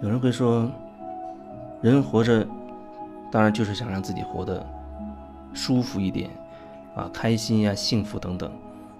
[0.00, 0.70] 有人会说，
[1.82, 2.46] 人活着，
[3.32, 4.64] 当然就是想让自己活得
[5.52, 6.30] 舒服一点，
[6.94, 8.48] 啊，开心呀、幸福等等，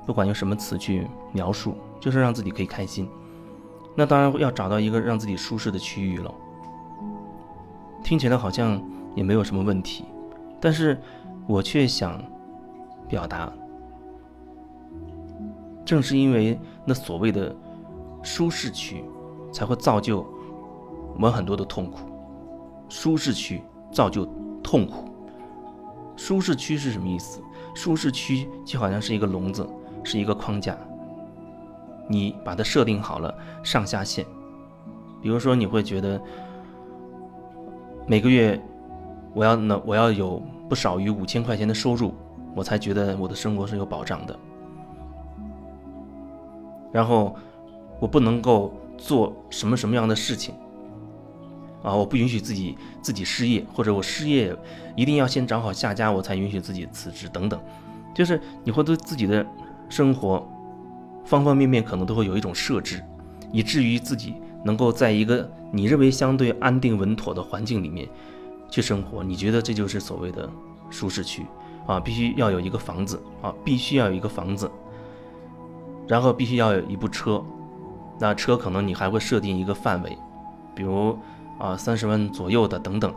[0.04, 3.08] 不管用什么词去描述，就是让自己可以开心。
[3.94, 6.34] 那当然要找到一个让自己舒适的区域了。
[8.02, 8.82] 听起来好像
[9.14, 10.04] 也没有什么问题，
[10.60, 11.00] 但是
[11.46, 12.20] 我却想
[13.08, 13.52] 表达，
[15.84, 17.54] 正是因为那所谓的
[18.20, 19.04] 舒适区，
[19.52, 20.26] 才会造就。
[21.18, 21.98] 我们很多的痛苦，
[22.88, 24.24] 舒适区造就
[24.62, 25.10] 痛苦。
[26.16, 27.40] 舒适区是什么意思？
[27.74, 29.68] 舒适区就好像是一个笼子，
[30.04, 30.78] 是一个框架。
[32.08, 34.24] 你把它设定好了上下限，
[35.20, 36.22] 比如说你会觉得
[38.06, 38.60] 每个月
[39.34, 42.14] 我要能我要有不少于五千块钱的收入，
[42.54, 44.38] 我才觉得我的生活是有保障的。
[46.92, 47.34] 然后
[47.98, 50.54] 我不能够做什么什么样的事情。
[51.82, 51.94] 啊！
[51.94, 54.54] 我不允许自己自己失业，或者我失业
[54.96, 57.60] 一定要先找好下家，我才允许自己辞职等等。
[58.14, 59.46] 就是你会对自己的
[59.88, 60.46] 生活
[61.24, 63.00] 方方面面可能都会有一种设置，
[63.52, 68.08] 以至于自己能够在一个你认为相对安定稳妥的环境里面
[68.68, 69.22] 去生活。
[69.22, 70.50] 你觉得这就是所谓的
[70.90, 71.46] 舒适区
[71.86, 72.00] 啊？
[72.00, 74.68] 必须要有一个房子啊，必须要有一个房子，
[76.08, 77.40] 然后必须要有一部车。
[78.18, 80.18] 那车可能你还会设定一个范围，
[80.74, 81.16] 比如。
[81.58, 83.14] 啊，三十万左右的等等，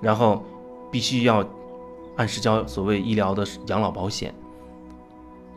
[0.00, 0.42] 然后
[0.90, 1.46] 必须要
[2.16, 4.34] 按时交所谓医疗的养老保险，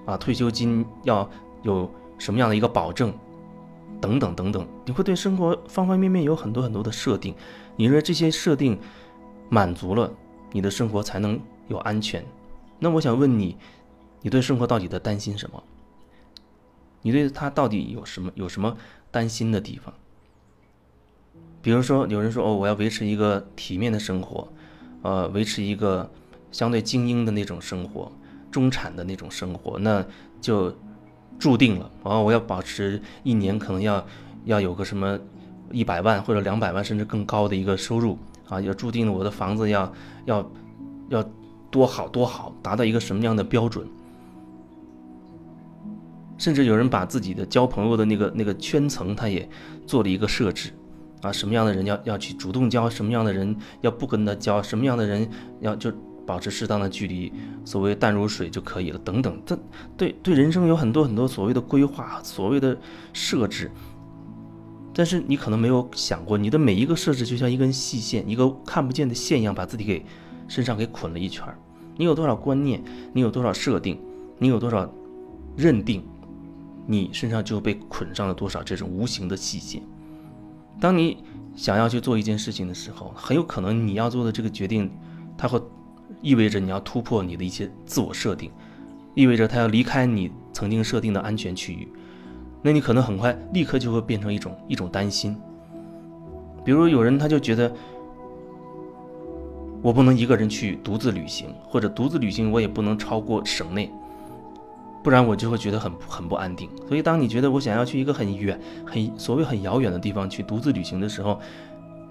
[0.05, 1.29] 啊，退休金要
[1.61, 3.13] 有什么样的一个保证，
[4.01, 7.35] 等等等等，你会对生活方方面面有很多很多的设定，
[7.75, 8.79] 你认为这些设定
[9.49, 10.11] 满足了
[10.51, 12.25] 你的生活才能有安全？
[12.79, 13.57] 那我想问你，
[14.21, 15.61] 你对生活到底在担心什么？
[17.01, 18.75] 你对他到底有什么有什么
[19.11, 19.93] 担心的地方？
[21.61, 24.47] 比如说，有人说哦，我要维持一个体面的生活，
[25.01, 26.09] 呃，维持一个
[26.51, 28.11] 相对精英的那种生活，
[28.49, 30.05] 中产的那种生活，那
[30.39, 30.73] 就
[31.37, 34.05] 注定了哦，我要保持一年可能要
[34.45, 35.19] 要有个什么
[35.71, 39.93] 一百万或者两百万甚至更高的一个收入啊，要注定了我的房子要
[40.25, 40.51] 要
[41.09, 41.29] 要
[41.69, 43.85] 多好多好，达到一个什么样的标准？
[46.37, 49.47] 甚至有人把自己的交朋友的那个那个圈层，他也
[49.85, 50.71] 做了一个设置。
[51.21, 55.91] 啊，什么样的人要要去主动交，什么样的人要不跟他交，什么样的人要就
[56.25, 57.31] 保持适当的距离，
[57.65, 59.41] 所谓淡如水就可以了，等等。
[59.45, 59.57] 这
[59.97, 62.77] 对对人生有很多很多所谓的规划，所谓的
[63.13, 63.69] 设置。
[64.93, 70.05] 但是你可能没有想过，你的每一个设置就像一根细线，一个看不见的线一样，把自己给
[70.47, 71.45] 身上给捆了一圈。
[71.95, 72.81] 你有多少观念，
[73.13, 73.99] 你有多少设定，
[74.37, 74.89] 你有多少
[75.55, 76.03] 认定，
[76.85, 79.81] 你身上就被捆上了多少这种无形的细线。
[80.79, 81.17] 当你
[81.55, 84.89] 想要去做一件事情的时候，很有可能你要做的这个决定，
[85.37, 85.61] 它会
[86.21, 88.51] 意味着你要突破你的一些自我设定，
[89.13, 91.87] 意味着它要离开你曾经设定的安全区域。
[92.61, 95.35] 那你可能很快立刻就会变成一种一种担心。
[96.63, 97.73] 比如有人他就觉得，
[99.81, 103.89] 我不能一个人去独自旅行，或者独自旅行我也不能超过省内。
[105.03, 106.69] 不然我就会觉得很很不安定。
[106.87, 111.39] 所以，当你觉得我想要去一个很远、很所谓很遥远的地方去独自旅行的时候，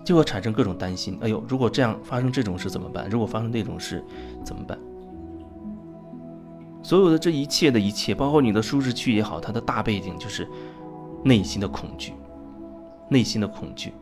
[0.05, 1.19] 就会产生各种担心。
[1.21, 3.09] 哎呦，如果这样发生这种事怎么办？
[3.11, 4.03] 如果发生那种事
[4.45, 4.79] 怎么办？
[6.83, 10.49] 所有的这一切的一切，包括你的舒适区也好，它的大背景就是
[11.23, 12.15] 内心的恐惧，
[13.11, 13.93] 内心的恐惧。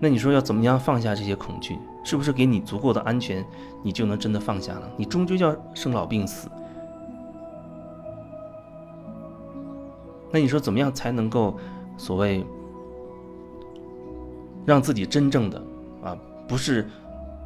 [0.00, 1.76] 那你说要怎么样放下这些恐惧？
[2.02, 3.44] 是不是给你足够的安全，
[3.82, 4.90] 你就能真的放下了？
[4.96, 6.48] 你终究要生老病死。
[10.34, 11.56] 那你说怎么样才能够
[11.96, 12.44] 所谓
[14.66, 15.62] 让自己真正的
[16.02, 16.18] 啊，
[16.48, 16.90] 不是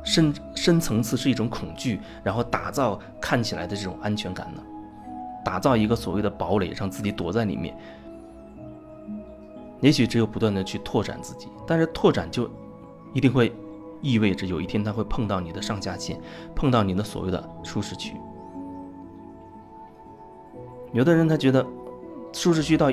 [0.04, 4.62] 深深层次是一种恐惧，然后打造看起来的这种安全感呢？
[5.44, 7.77] 打造一个所谓的堡垒，让自己躲在里面。
[9.83, 12.48] 也许只有不断的去拓展自己，但是拓展就
[13.12, 13.54] 一定会
[14.01, 16.18] 意味着有一天他会碰到你的上下限，
[16.54, 18.16] 碰到你的所谓的舒适区。
[20.95, 21.66] 有的人他觉得。
[22.33, 22.92] 舒适区到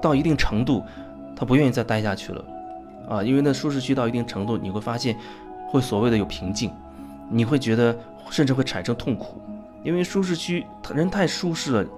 [0.00, 0.82] 到一定程度，
[1.36, 2.44] 他不愿意再待下去了，
[3.08, 5.16] 啊，因为那舒适区到一定程度，你会发现
[5.68, 6.72] 会所谓的有瓶颈，
[7.30, 7.96] 你会觉得
[8.30, 9.40] 甚至会产生痛苦，
[9.84, 11.88] 因为舒适区人太舒适了，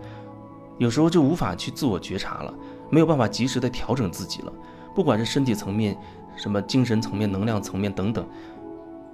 [0.79, 2.53] 有时候就无法去自我觉察了，
[2.91, 4.53] 没有办法及时的调整自己了，
[4.95, 5.97] 不管是身体层面、
[6.37, 8.27] 什么精神层面、能量层面等等，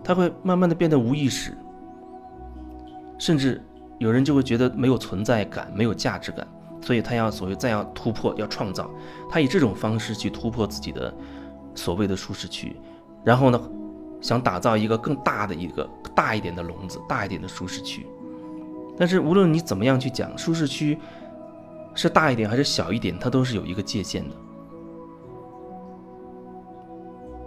[0.02, 1.56] 他会慢慢的变得无意识，
[3.18, 3.62] 甚至
[3.98, 6.46] 有人就会觉得没有存在感、没有价值感。
[6.80, 8.90] 所以他要所谓再要突破，要创造，
[9.28, 11.12] 他以这种方式去突破自己的
[11.74, 12.76] 所谓的舒适区，
[13.24, 13.60] 然后呢，
[14.20, 18.06] 想打造一个更大的一个大一点的笼子，大一点的舒适区。
[18.96, 20.98] 但是无论你怎么样去讲，舒适区
[21.94, 24.36] 是大一点还是小一点，它都是有一个界限的。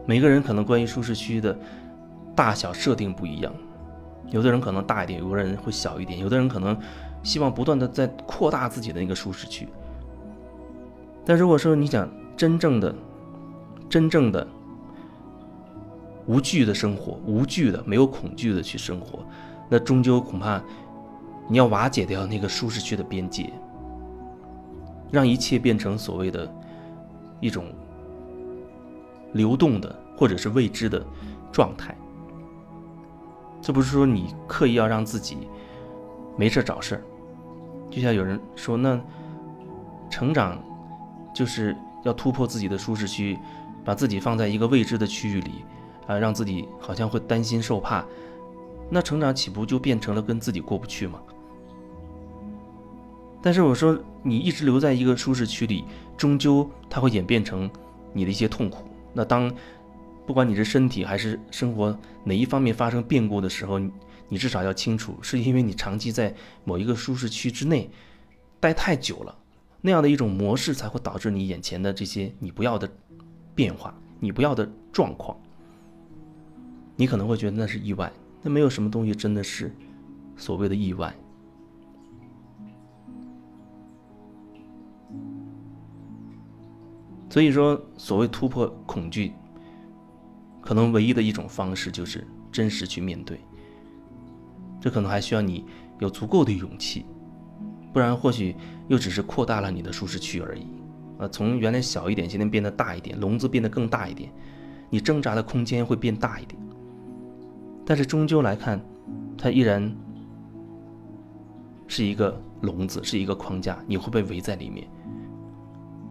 [0.05, 1.57] 每个人可能关于舒适区的
[2.35, 3.53] 大小设定不一样，
[4.29, 6.77] 有的人可能大一点，有的人会小一点，有的人可能
[7.23, 9.67] 希望不断的在扩大自己的那个舒适区。
[11.25, 12.93] 但如果说你想真正的、
[13.89, 14.47] 真正的
[16.27, 19.19] 无惧的生活，无惧的、没有恐惧的去生活，
[19.69, 20.61] 那终究恐怕
[21.47, 23.51] 你要瓦解掉那个舒适区的边界，
[25.11, 26.53] 让一切变成所谓的
[27.39, 27.65] 一种。
[29.33, 31.03] 流动的或者是未知的
[31.51, 31.97] 状态，
[33.59, 35.49] 这不是说你刻意要让自己
[36.37, 37.01] 没事找事儿。
[37.93, 38.99] 就像有人说，那
[40.09, 40.59] 成长
[41.31, 43.37] 就是要突破自己的舒适区，
[43.85, 45.63] 把自己放在一个未知的区域里，
[46.07, 48.03] 啊，让自己好像会担心受怕，
[48.89, 51.21] 那成长岂不就变成了跟自己过不去吗？
[53.43, 55.85] 但是我说，你一直留在一个舒适区里，
[56.17, 57.69] 终究它会演变成
[58.11, 58.87] 你的一些痛苦。
[59.13, 59.53] 那当
[60.25, 63.79] 不管你是身体还是生活哪一方面发生变故的时候，
[64.29, 66.33] 你至少要清楚，是因为你长期在
[66.63, 67.89] 某一个舒适区之内
[68.59, 69.37] 待太久了，
[69.81, 72.89] 那样的一种模式才会导致你眼前的这些你不要的
[73.53, 75.37] 变化，你不要的状况。
[76.95, 78.11] 你可能会觉得那是意外，
[78.41, 79.75] 那没有什么东西真的是
[80.37, 81.13] 所谓的意外。
[87.29, 89.33] 所以说，所谓突破恐惧，
[90.61, 93.39] 可能唯一的一种方式就是真实去面对。
[94.83, 95.63] 这可能还需要你
[95.99, 97.05] 有足够的勇气，
[97.93, 98.53] 不然或许
[98.89, 100.67] 又只是扩大了你的舒适区而已。
[101.17, 104.29] 啊，从原来小一点，现在变得大一点，笼子变得更大一点，
[104.89, 106.61] 你挣扎的空间会变大一点。
[107.85, 108.77] 但是终究来看，
[109.37, 109.89] 它依然
[111.87, 114.85] 是一个笼子，是一个框架，你会被围在里面。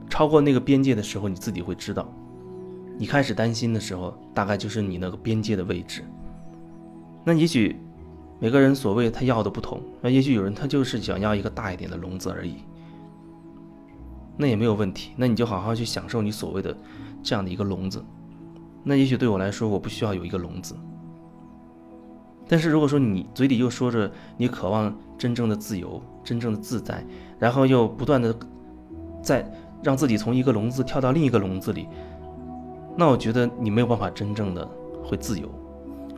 [0.08, 2.10] 超过那个边界的时候，你自己会知道。
[2.96, 6.02] 你开始担心的时候，大概就是你那个边界的位置。
[7.22, 7.76] 那也许
[8.42, 12.56] 每个人所谓他要的不同，那也许有人他就是想要一个大一点的笼子而已。
[14.36, 16.76] 那也没有问题，那你就好好去享受你所谓的
[17.22, 18.04] 这样的一个笼子。
[18.82, 20.74] 那也许对我来说，我不需要有一个笼子。
[22.48, 27.06] 但是如果说你嘴里又说着你渴望真正的自由、真正的自在，
[27.38, 28.34] 然后又不断的
[29.22, 29.48] 在。
[29.84, 31.88] 让自己从一个笼子跳到另一个笼子里，
[32.96, 34.64] 那我觉得你没有办法真正的
[35.02, 35.48] 会自由，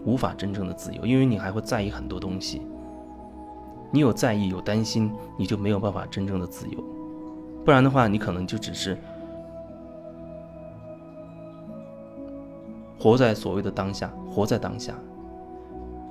[0.04, 2.62] 无法真正的自由，因为你还会在意很多东西。
[3.90, 6.84] 你有在意有担心，你就没有办法真正的自由。
[7.64, 8.98] 不然的话，你可能就只是
[12.98, 14.94] 活在所谓的当下，活在当下。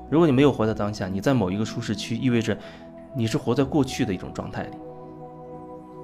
[0.10, 2.58] 如果你没有活在当下，你在某一个舒适区，意味着
[3.16, 4.78] 你是活在过去的一种状态里，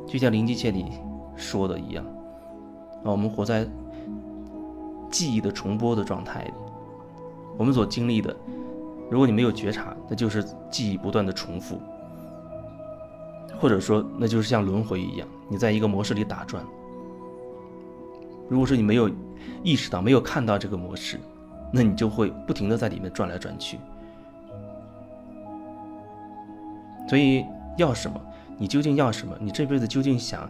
[0.05, 0.85] 就像《零机切里。
[1.35, 2.03] 说的一样，
[3.05, 3.65] 啊，我们活在
[5.09, 6.51] 记忆的重播的状态里，
[7.57, 8.35] 我们所经历的，
[9.09, 11.79] 如果你没有觉察，那就是记忆不断的重复，
[13.59, 16.63] 或者说，那就是像轮回一样，你在一个模式里打转。
[18.47, 19.09] 如果说你没有
[19.63, 21.19] 意识到、没有看到这个模式，
[21.71, 23.77] 那你就会不停的在里面转来转去。
[27.07, 27.45] 所以，
[27.77, 28.19] 要什么？
[28.57, 29.35] 你究竟要什么？
[29.39, 30.49] 你这辈子究竟想？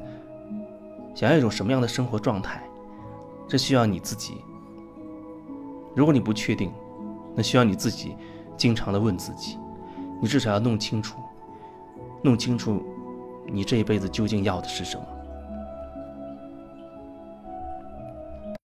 [1.15, 2.63] 想要一种什么样的生活状态，
[3.47, 4.35] 这需要你自己。
[5.95, 6.71] 如果你不确定，
[7.35, 8.15] 那需要你自己
[8.57, 9.57] 经常的问自己。
[10.21, 11.19] 你至少要弄清楚，
[12.21, 12.83] 弄清楚
[13.47, 15.05] 你这一辈子究竟要的是什么。